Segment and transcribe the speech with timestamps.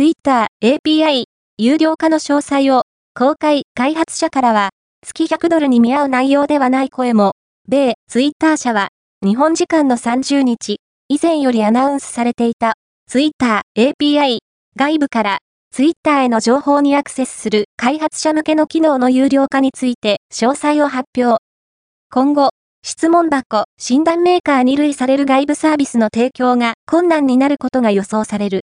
[0.00, 1.24] Twitter API
[1.58, 4.70] 有料化の詳細を公開、開発者からは
[5.04, 7.32] 月100ドルに見合う内容ではない声も、
[7.68, 8.88] 米、ツイッター社は
[9.22, 10.78] 日本時間の30日、
[11.10, 12.76] 以前よりアナウンスされていた
[13.10, 14.38] Twitter API
[14.74, 15.38] 外部から
[15.70, 21.42] ツイッターへの情報にアクセスする開発者向けの機能の有料化について詳細を発表。
[22.10, 22.48] 今後、
[22.82, 28.58] 質問箱、診断メーカーに類される外部サービスの提供が困難になることが予想される。